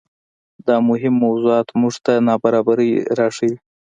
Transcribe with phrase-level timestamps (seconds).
[0.67, 3.53] دا مهم موضوعات موږ ته نابرابرۍ راښيي.